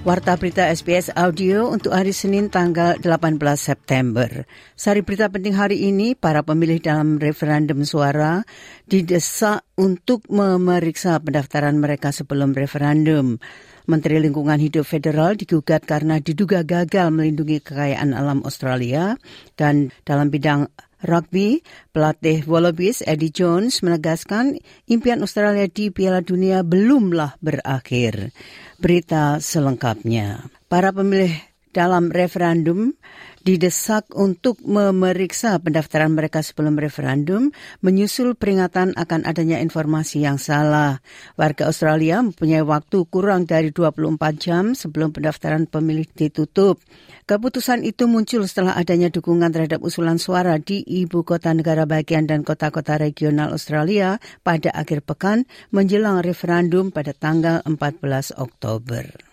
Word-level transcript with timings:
Warta 0.00 0.32
berita 0.40 0.64
SBS 0.64 1.12
Audio 1.12 1.68
untuk 1.68 1.92
hari 1.92 2.16
Senin 2.16 2.48
tanggal 2.48 2.96
18 3.04 3.36
September. 3.60 4.48
Sari 4.72 5.04
berita 5.04 5.28
penting 5.28 5.52
hari 5.52 5.92
ini, 5.92 6.16
para 6.16 6.40
pemilih 6.40 6.80
dalam 6.80 7.20
referendum 7.20 7.84
suara 7.84 8.40
didesak 8.88 9.60
untuk 9.76 10.24
memeriksa 10.32 11.20
pendaftaran 11.20 11.76
mereka 11.76 12.16
sebelum 12.16 12.56
referendum. 12.56 13.36
Menteri 13.84 14.24
Lingkungan 14.24 14.56
Hidup 14.56 14.88
Federal 14.88 15.36
digugat 15.36 15.84
karena 15.84 16.16
diduga 16.16 16.64
gagal 16.64 17.12
melindungi 17.12 17.60
kekayaan 17.60 18.16
alam 18.16 18.40
Australia 18.48 19.20
dan 19.60 19.92
dalam 20.08 20.32
bidang 20.32 20.64
rugby, 21.02 21.60
pelatih 21.90 22.46
Wallabies 22.46 23.02
Eddie 23.04 23.34
Jones 23.34 23.82
menegaskan 23.82 24.60
impian 24.86 25.20
Australia 25.20 25.66
di 25.66 25.90
Piala 25.90 26.22
Dunia 26.22 26.62
belumlah 26.62 27.36
berakhir 27.42 28.32
berita 28.80 29.42
selengkapnya. 29.42 30.48
Para 30.70 30.94
pemilih 30.94 31.49
dalam 31.70 32.10
referendum 32.10 32.94
didesak 33.40 34.12
untuk 34.12 34.60
memeriksa 34.60 35.56
pendaftaran 35.56 36.12
mereka 36.12 36.44
sebelum 36.44 36.76
referendum 36.76 37.48
menyusul 37.80 38.36
peringatan 38.36 38.92
akan 38.96 39.24
adanya 39.24 39.56
informasi 39.64 40.20
yang 40.20 40.36
salah. 40.36 41.00
Warga 41.40 41.72
Australia 41.72 42.20
mempunyai 42.20 42.60
waktu 42.60 43.08
kurang 43.08 43.48
dari 43.48 43.72
24 43.72 44.20
jam 44.36 44.76
sebelum 44.76 45.16
pendaftaran 45.16 45.64
pemilih 45.64 46.04
ditutup. 46.12 46.84
Keputusan 47.24 47.86
itu 47.86 48.10
muncul 48.10 48.44
setelah 48.44 48.76
adanya 48.76 49.08
dukungan 49.08 49.54
terhadap 49.54 49.80
usulan 49.80 50.18
suara 50.18 50.58
di 50.60 50.82
ibu 50.84 51.22
kota 51.22 51.54
negara 51.54 51.86
bagian 51.86 52.26
dan 52.26 52.42
kota-kota 52.44 52.98
regional 53.00 53.54
Australia 53.54 54.18
pada 54.42 54.74
akhir 54.74 55.06
pekan 55.06 55.46
menjelang 55.72 56.20
referendum 56.20 56.90
pada 56.92 57.14
tanggal 57.14 57.62
14 57.64 58.34
Oktober. 58.36 59.29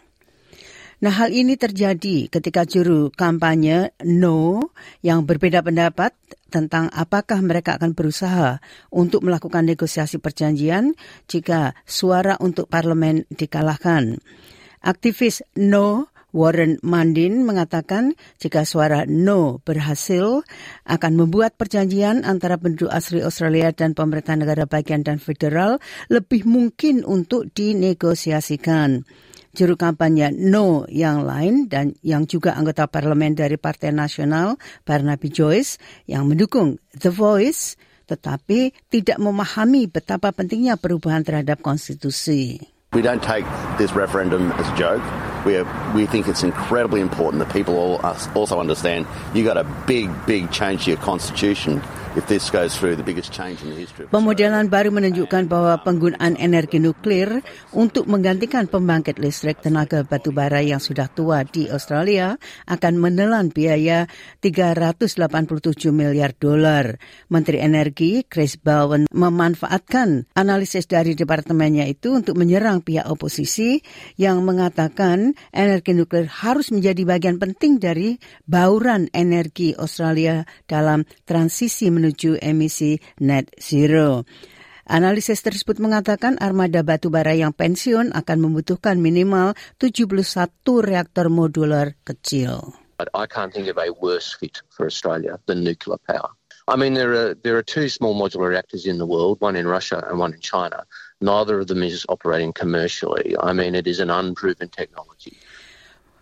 Nah 0.97 1.13
hal 1.13 1.29
ini 1.29 1.53
terjadi 1.61 2.25
ketika 2.25 2.65
juru 2.65 3.13
kampanye 3.13 3.93
No 4.01 4.73
yang 5.05 5.29
berbeda 5.29 5.61
pendapat 5.61 6.17
tentang 6.49 6.89
apakah 6.89 7.37
mereka 7.45 7.77
akan 7.77 7.93
berusaha 7.93 8.57
untuk 8.89 9.21
melakukan 9.21 9.69
negosiasi 9.69 10.17
perjanjian 10.17 10.97
jika 11.29 11.77
suara 11.85 12.41
untuk 12.41 12.65
parlemen 12.65 13.29
dikalahkan. 13.29 14.17
Aktivis 14.81 15.45
No 15.53 16.09
Warren 16.33 16.81
Mandin 16.81 17.45
mengatakan 17.45 18.17
jika 18.41 18.65
suara 18.65 19.05
no 19.05 19.61
berhasil 19.61 20.41
akan 20.89 21.13
membuat 21.13 21.55
perjanjian 21.61 22.25
antara 22.25 22.57
penduduk 22.57 22.89
asli 22.89 23.21
Australia 23.21 23.69
dan 23.69 23.93
pemerintah 23.93 24.33
negara 24.33 24.65
bagian 24.65 25.05
dan 25.05 25.21
federal 25.21 25.77
lebih 26.09 26.43
mungkin 26.49 27.05
untuk 27.05 27.53
dinegosiasikan 27.53 29.05
juru 29.57 29.73
kampanye 29.73 30.29
No 30.29 30.85
yang 30.85 31.25
lain 31.25 31.65
dan 31.65 31.97
yang 32.05 32.29
juga 32.29 32.53
anggota 32.53 32.85
parlemen 32.85 33.33
dari 33.33 33.57
Partai 33.57 33.89
Nasional 33.89 34.61
Barnaby 34.85 35.33
Joyce 35.33 35.81
yang 36.05 36.29
mendukung 36.29 36.77
The 36.93 37.09
Voice 37.09 37.73
tetapi 38.07 38.71
tidak 38.87 39.17
memahami 39.19 39.89
betapa 39.89 40.31
pentingnya 40.31 40.79
perubahan 40.79 41.25
terhadap 41.25 41.59
konstitusi. 41.59 42.61
We 42.95 43.03
don't 43.03 43.19
take 43.19 43.43
this 43.75 43.91
referendum 43.91 44.55
as 44.55 44.63
a 44.71 44.75
joke. 44.79 45.03
We, 45.43 45.59
are, 45.59 45.67
we 45.91 46.07
think 46.07 46.31
it's 46.31 46.47
incredibly 46.47 47.03
important 47.03 47.43
that 47.43 47.51
people 47.51 47.75
all, 47.75 47.99
also 48.31 48.63
understand 48.63 49.03
you 49.35 49.43
got 49.43 49.59
a 49.59 49.67
big, 49.83 50.07
big 50.23 50.55
change 50.55 50.87
to 50.87 50.95
your 50.95 51.01
constitution 51.03 51.83
Pemodelan 54.09 54.65
baru 54.73 54.89
menunjukkan 54.89 55.45
bahwa 55.45 55.77
penggunaan 55.85 56.33
energi 56.41 56.81
nuklir 56.81 57.45
untuk 57.77 58.09
menggantikan 58.09 58.65
pembangkit 58.65 59.21
listrik 59.21 59.61
tenaga 59.61 60.01
batu 60.01 60.33
bara 60.33 60.65
yang 60.65 60.81
sudah 60.81 61.05
tua 61.13 61.45
di 61.45 61.69
Australia 61.69 62.33
akan 62.65 62.97
menelan 62.97 63.53
biaya 63.53 64.09
387 64.41 65.93
miliar 65.93 66.33
dolar. 66.33 66.97
Menteri 67.29 67.61
Energi 67.61 68.25
Chris 68.25 68.57
Bowen 68.57 69.05
memanfaatkan 69.13 70.25
analisis 70.33 70.89
dari 70.89 71.13
departemennya 71.13 71.85
itu 71.85 72.17
untuk 72.17 72.33
menyerang 72.33 72.81
pihak 72.81 73.05
oposisi 73.05 73.77
yang 74.17 74.41
mengatakan 74.41 75.37
energi 75.53 75.93
nuklir 75.93 76.25
harus 76.25 76.73
menjadi 76.73 77.05
bagian 77.05 77.37
penting 77.37 77.77
dari 77.77 78.17
bauran 78.49 79.05
energi 79.13 79.77
Australia 79.77 80.41
dalam 80.65 81.05
transisi 81.29 81.93
menuju 81.93 82.06
menuju 82.07 82.39
emisi 82.39 83.03
net 83.19 83.51
zero. 83.59 84.23
Analisis 84.87 85.43
tersebut 85.43 85.83
mengatakan 85.83 86.39
armada 86.39 86.79
batu 86.79 87.11
bara 87.11 87.35
yang 87.35 87.51
pensiun 87.51 88.15
akan 88.15 88.37
membutuhkan 88.39 88.95
minimal 89.03 89.51
71 89.83 90.23
reaktor 90.63 91.27
modular 91.27 91.99
kecil. 92.07 92.71
I 92.97 93.27
can't 93.27 93.51
think 93.51 93.67
of 93.67 93.75
a 93.75 93.91
worse 93.91 94.31
fit 94.31 94.63
for 94.71 94.87
Australia 94.87 95.37
than 95.45 95.67
nuclear 95.67 95.99
power. 96.07 96.31
I 96.71 96.79
mean, 96.79 96.95
there 96.95 97.11
are 97.11 97.35
there 97.35 97.59
are 97.59 97.63
two 97.63 97.91
small 97.91 98.15
modular 98.15 98.47
reactors 98.47 98.87
in 98.87 98.97
the 98.97 99.05
world, 99.05 99.43
one 99.43 99.59
in 99.59 99.67
Russia 99.67 99.99
and 100.07 100.19
one 100.19 100.31
in 100.31 100.39
China. 100.39 100.87
Neither 101.19 101.59
of 101.59 101.67
them 101.67 101.83
is 101.83 102.07
operating 102.07 102.55
commercially. 102.55 103.35
I 103.35 103.51
mean, 103.51 103.75
it 103.75 103.87
is 103.87 103.99
an 103.99 104.09
unproven 104.09 104.71
technology. 104.71 105.35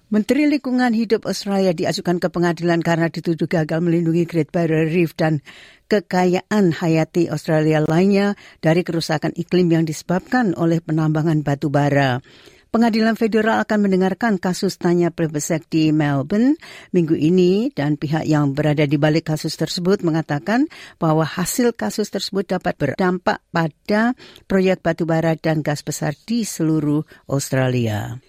Menteri 0.05 0.45
Lingkungan 0.45 0.93
Hidup 0.93 1.25
Australia 1.25 1.73
diajukan 1.73 2.21
ke 2.21 2.29
pengadilan 2.29 2.77
karena 2.85 3.09
dituduh 3.09 3.49
gagal 3.49 3.81
melindungi 3.81 4.29
Great 4.29 4.53
Barrier 4.53 4.85
Reef 4.85 5.17
dan 5.17 5.41
kekayaan 5.89 6.77
hayati 6.77 7.25
Australia 7.33 7.81
lainnya 7.81 8.37
dari 8.61 8.85
kerusakan 8.85 9.33
iklim 9.33 9.65
yang 9.73 9.81
disebabkan 9.81 10.53
oleh 10.61 10.77
penambangan 10.77 11.41
batu 11.41 11.73
bara. 11.73 12.21
Pengadilan 12.69 13.17
federal 13.17 13.65
akan 13.65 13.89
mendengarkan 13.89 14.37
kasus 14.37 14.77
tanya 14.77 15.09
Plebiscite 15.09 15.65
di 15.73 15.89
Melbourne 15.89 16.53
minggu 16.93 17.17
ini 17.17 17.73
dan 17.73 17.97
pihak 17.97 18.29
yang 18.29 18.53
berada 18.53 18.85
di 18.85 19.01
balik 19.01 19.33
kasus 19.33 19.57
tersebut 19.57 20.05
mengatakan 20.05 20.69
bahwa 21.01 21.25
hasil 21.25 21.73
kasus 21.73 22.13
tersebut 22.13 22.45
dapat 22.45 22.77
berdampak 22.77 23.41
pada 23.49 24.13
proyek 24.45 24.85
batu 24.85 25.09
bara 25.09 25.33
dan 25.33 25.65
gas 25.65 25.81
besar 25.81 26.13
di 26.29 26.45
seluruh 26.45 27.01
Australia. 27.25 28.21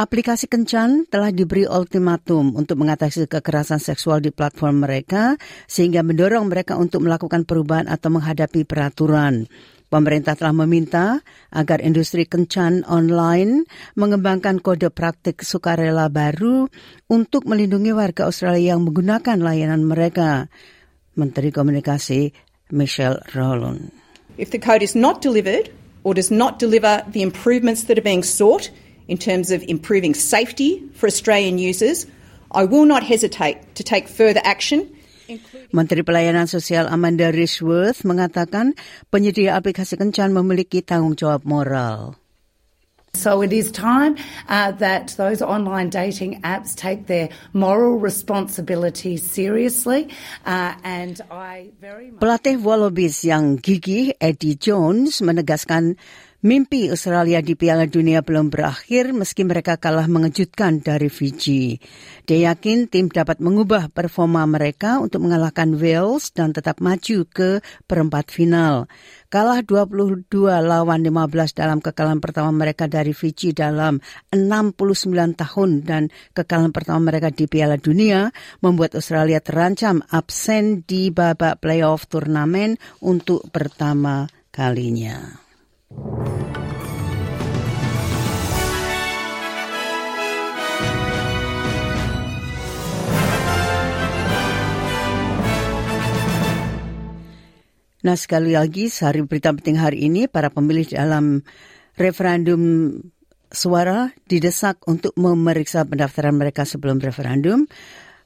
Aplikasi 0.00 0.48
Kencan 0.48 1.04
telah 1.12 1.28
diberi 1.28 1.68
ultimatum 1.68 2.56
untuk 2.56 2.80
mengatasi 2.80 3.28
kekerasan 3.28 3.76
seksual 3.76 4.24
di 4.24 4.32
platform 4.32 4.88
mereka 4.88 5.36
sehingga 5.68 6.00
mendorong 6.00 6.48
mereka 6.48 6.80
untuk 6.80 7.04
melakukan 7.04 7.44
perubahan 7.44 7.84
atau 7.84 8.08
menghadapi 8.08 8.64
peraturan. 8.64 9.44
Pemerintah 9.92 10.40
telah 10.40 10.56
meminta 10.56 11.20
agar 11.52 11.84
industri 11.84 12.24
kencan 12.24 12.80
online 12.88 13.68
mengembangkan 13.92 14.64
kode 14.64 14.88
praktik 14.88 15.44
sukarela 15.44 16.08
baru 16.08 16.72
untuk 17.12 17.44
melindungi 17.44 17.92
warga 17.92 18.24
Australia 18.24 18.72
yang 18.72 18.88
menggunakan 18.88 19.36
layanan 19.36 19.84
mereka. 19.84 20.48
Menteri 21.12 21.52
Komunikasi 21.52 22.32
Michelle 22.72 23.20
Rowland. 23.36 23.92
If 24.40 24.48
the 24.48 24.62
code 24.64 24.80
is 24.80 24.96
not 24.96 25.20
delivered 25.20 25.68
or 26.08 26.16
does 26.16 26.32
not 26.32 26.56
deliver 26.56 27.04
the 27.12 27.20
improvements 27.20 27.84
that 27.84 28.00
are 28.00 28.06
being 28.06 28.24
sought, 28.24 28.72
in 29.10 29.18
terms 29.18 29.50
of 29.50 29.66
improving 29.66 30.14
safety 30.14 30.86
for 30.94 31.10
Australian 31.10 31.58
users, 31.58 32.06
I 32.54 32.64
will 32.64 32.86
not 32.86 33.02
hesitate 33.02 33.74
to 33.74 33.82
take 33.82 34.06
further 34.06 34.40
action 34.46 34.86
Menteri 35.70 36.02
Pelayanan 36.02 36.50
Sosial 36.50 36.90
Amanda 36.90 37.30
Rishworth 37.30 38.02
mengatakan 38.02 38.74
penyedia 39.14 39.54
aplikasi 39.54 39.94
kencan 39.94 40.34
memiliki 40.34 40.82
tanggung 40.82 41.14
jawab 41.14 41.46
moral. 41.46 42.18
So 43.14 43.42
it 43.42 43.50
is 43.50 43.74
time 43.74 44.14
uh, 44.46 44.70
that 44.78 45.18
those 45.18 45.42
online 45.42 45.90
dating 45.90 46.46
apps 46.46 46.78
take 46.78 47.10
their 47.10 47.34
moral 47.50 47.98
responsibility 47.98 49.18
seriously. 49.18 50.14
Uh, 50.46 50.78
and 50.86 51.18
I 51.26 51.74
very 51.82 52.14
much... 52.14 52.22
Pelatih 52.22 52.62
Wallabies 52.62 53.26
yang 53.26 53.58
gigih 53.58 54.14
Eddie 54.22 54.54
Jones 54.54 55.18
menegaskan 55.26 55.98
Mimpi 56.40 56.88
Australia 56.88 57.44
di 57.44 57.52
Piala 57.52 57.84
Dunia 57.84 58.24
belum 58.24 58.48
berakhir 58.48 59.12
meski 59.12 59.44
mereka 59.44 59.76
kalah 59.76 60.08
mengejutkan 60.08 60.80
dari 60.80 61.12
Fiji. 61.12 61.76
Dia 62.24 62.48
yakin 62.48 62.88
tim 62.88 63.12
dapat 63.12 63.44
mengubah 63.44 63.92
performa 63.92 64.48
mereka 64.48 65.04
untuk 65.04 65.28
mengalahkan 65.28 65.76
Wales 65.76 66.32
dan 66.32 66.56
tetap 66.56 66.80
maju 66.80 67.28
ke 67.28 67.60
perempat 67.84 68.32
final. 68.32 68.88
Kalah 69.28 69.60
22 69.60 70.32
lawan 70.64 71.04
15 71.04 71.60
dalam 71.60 71.84
kekalahan 71.84 72.24
pertama 72.24 72.48
mereka 72.56 72.88
dari 72.88 73.12
Fiji 73.12 73.52
dalam 73.52 74.00
69 74.32 75.12
tahun 75.36 75.84
dan 75.84 76.08
kekalahan 76.32 76.72
pertama 76.72 77.12
mereka 77.12 77.28
di 77.28 77.52
Piala 77.52 77.76
Dunia 77.76 78.32
membuat 78.64 78.96
Australia 78.96 79.44
terancam 79.44 80.00
absen 80.08 80.88
di 80.88 81.12
babak 81.12 81.60
playoff 81.60 82.08
turnamen 82.08 82.80
untuk 83.04 83.44
pertama 83.52 84.24
kalinya. 84.48 85.49
Nah 98.00 98.16
sekali 98.16 98.56
lagi 98.56 98.88
sehari 98.88 99.20
berita 99.28 99.52
penting 99.52 99.76
hari 99.76 100.08
ini 100.08 100.24
para 100.24 100.48
pemilih 100.48 100.88
dalam 100.88 101.44
referendum 102.00 102.96
suara 103.52 104.08
didesak 104.24 104.80
untuk 104.88 105.12
memeriksa 105.20 105.84
pendaftaran 105.84 106.32
mereka 106.32 106.64
sebelum 106.64 106.96
referendum. 106.96 107.68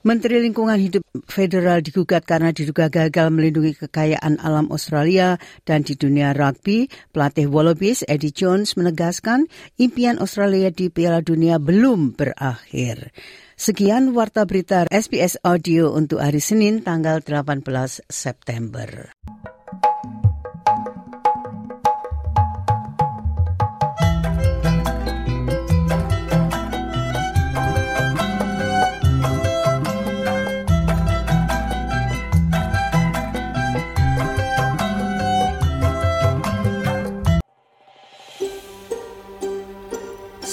Menteri 0.04 0.36
Lingkungan 0.36 0.76
Hidup 0.76 1.00
Federal 1.32 1.80
digugat 1.80 2.28
karena 2.28 2.52
diduga 2.52 2.92
gagal 2.92 3.32
melindungi 3.32 3.72
kekayaan 3.72 4.36
alam 4.36 4.68
Australia 4.68 5.40
dan 5.64 5.80
di 5.80 5.96
dunia 5.96 6.36
rugby, 6.36 6.92
pelatih 7.16 7.48
Wallabies 7.48 8.04
Eddie 8.04 8.28
Jones 8.28 8.76
menegaskan 8.76 9.48
impian 9.80 10.20
Australia 10.20 10.68
di 10.68 10.92
Piala 10.92 11.24
Dunia 11.24 11.56
belum 11.56 12.20
berakhir. 12.20 13.16
Sekian 13.56 14.12
warta 14.12 14.44
berita 14.44 14.84
SBS 14.92 15.40
Audio 15.40 15.96
untuk 15.96 16.20
hari 16.20 16.44
Senin 16.44 16.84
tanggal 16.84 17.24
18 17.24 17.64
September. 18.04 19.08